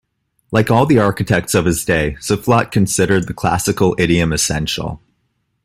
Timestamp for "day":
1.85-2.17